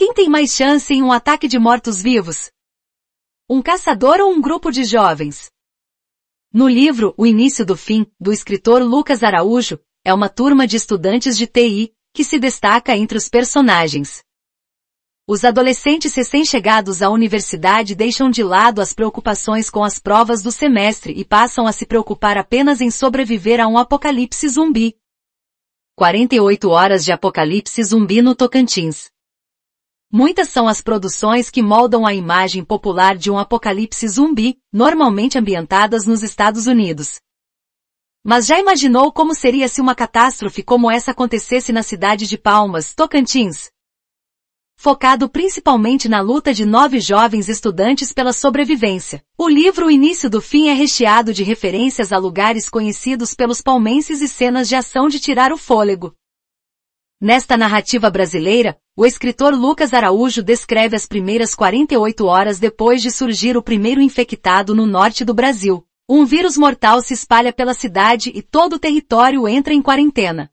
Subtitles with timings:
[0.00, 2.50] Quem tem mais chance em um ataque de mortos-vivos?
[3.46, 5.50] Um caçador ou um grupo de jovens?
[6.50, 11.36] No livro O Início do Fim, do escritor Lucas Araújo, é uma turma de estudantes
[11.36, 14.22] de TI, que se destaca entre os personagens.
[15.28, 21.12] Os adolescentes recém-chegados à universidade deixam de lado as preocupações com as provas do semestre
[21.12, 24.96] e passam a se preocupar apenas em sobreviver a um apocalipse zumbi.
[25.94, 29.10] 48 horas de apocalipse zumbi no Tocantins.
[30.12, 36.04] Muitas são as produções que moldam a imagem popular de um apocalipse zumbi, normalmente ambientadas
[36.04, 37.20] nos Estados Unidos.
[38.24, 42.92] Mas já imaginou como seria se uma catástrofe como essa acontecesse na cidade de Palmas,
[42.94, 43.70] Tocantins?
[44.80, 49.22] focado principalmente na luta de nove jovens estudantes pela sobrevivência.
[49.36, 54.22] O livro O Início do Fim é recheado de referências a lugares conhecidos pelos palmenses
[54.22, 56.16] e cenas de ação de tirar o fôlego.
[57.22, 63.58] Nesta narrativa brasileira, o escritor Lucas Araújo descreve as primeiras 48 horas depois de surgir
[63.58, 65.86] o primeiro infectado no norte do Brasil.
[66.08, 70.50] Um vírus mortal se espalha pela cidade e todo o território entra em quarentena.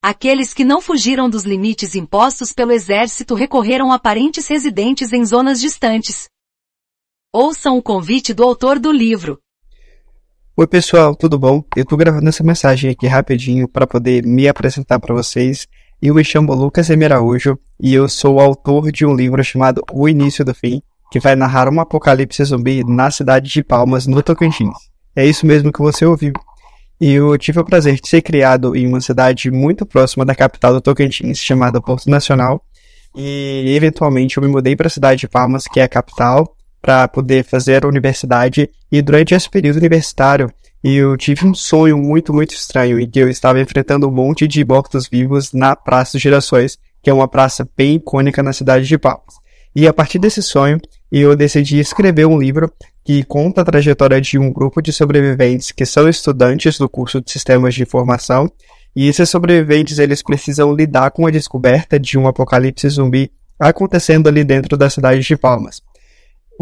[0.00, 5.60] Aqueles que não fugiram dos limites impostos pelo exército recorreram a parentes residentes em zonas
[5.60, 6.28] distantes.
[7.32, 9.42] Ouçam o convite do autor do livro.
[10.56, 11.62] Oi pessoal, tudo bom?
[11.76, 15.66] Eu tô gravando essa mensagem aqui rapidinho para poder me apresentar para vocês.
[16.02, 20.44] Eu me chamo Lucas Emeraújo e eu sou autor de um livro chamado O Início
[20.44, 24.76] do Fim, que vai narrar um apocalipse zumbi na cidade de Palmas, no Tocantins.
[25.14, 26.32] É isso mesmo que você ouviu.
[27.00, 30.74] E eu tive o prazer de ser criado em uma cidade muito próxima da capital
[30.74, 32.62] do Tocantins, chamada Porto Nacional.
[33.16, 37.06] E eventualmente eu me mudei para a cidade de Palmas, que é a capital, para
[37.08, 38.70] poder fazer a universidade.
[38.90, 40.50] E durante esse período universitário,
[40.82, 44.64] eu tive um sonho muito, muito estranho, em que eu estava enfrentando um monte de
[44.64, 49.34] mortos-vivos na Praça dos Girassóis, que é uma praça bem icônica na cidade de Palmas.
[49.74, 50.80] E a partir desse sonho,
[51.12, 52.72] eu decidi escrever um livro
[53.04, 57.30] que conta a trajetória de um grupo de sobreviventes que são estudantes do curso de
[57.30, 58.50] Sistemas de Informação,
[58.94, 64.42] e esses sobreviventes eles precisam lidar com a descoberta de um apocalipse zumbi acontecendo ali
[64.42, 65.82] dentro da cidade de Palmas.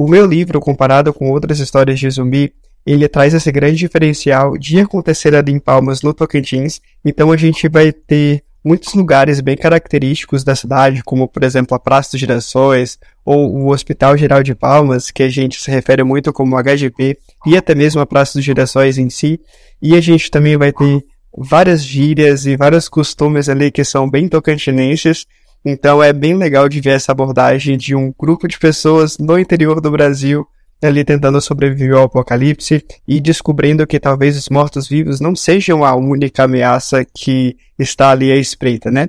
[0.00, 2.52] O meu livro, comparado com outras histórias de zumbi,
[2.86, 7.68] ele traz esse grande diferencial de acontecer ali em Palmas, no Tocantins, então a gente
[7.68, 12.96] vai ter muitos lugares bem característicos da cidade, como por exemplo a Praça dos Girassóis
[13.24, 17.56] ou o Hospital Geral de Palmas, que a gente se refere muito como HGP, e
[17.56, 19.40] até mesmo a Praça dos Girassóis em si.
[19.82, 21.02] E a gente também vai ter
[21.36, 25.26] várias gírias e vários costumes ali que são bem tocantinenses.
[25.64, 29.80] Então é bem legal de ver essa abordagem de um grupo de pessoas no interior
[29.80, 30.46] do Brasil
[30.80, 36.44] ali tentando sobreviver ao apocalipse e descobrindo que talvez os mortos-vivos não sejam a única
[36.44, 39.08] ameaça que está ali à espreita, né?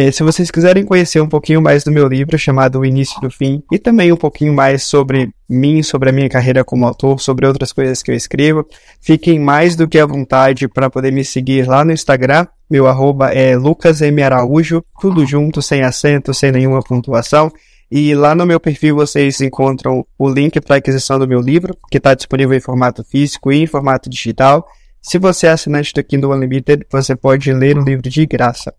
[0.00, 3.28] E, se vocês quiserem conhecer um pouquinho mais do meu livro chamado O Início do
[3.28, 7.44] Fim e também um pouquinho mais sobre mim, sobre a minha carreira como autor, sobre
[7.44, 8.64] outras coisas que eu escrevo,
[9.00, 12.46] fiquem mais do que à vontade para poder me seguir lá no Instagram.
[12.70, 17.50] Meu arroba é lucasmaraújo, tudo junto, sem acento, sem nenhuma pontuação.
[17.90, 21.98] E lá no meu perfil vocês encontram o link para aquisição do meu livro, que
[21.98, 24.64] está disponível em formato físico e em formato digital.
[25.02, 28.72] Se você é assinante do Kindle Unlimited, você pode ler o livro de graça.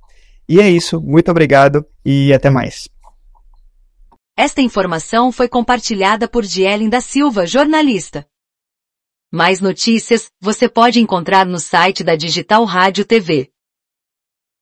[0.50, 2.90] E é isso, muito obrigado e até mais.
[4.36, 8.28] Esta informação foi compartilhada por Dielen da Silva, jornalista.
[9.32, 13.52] Mais notícias você pode encontrar no site da Digital Rádio TV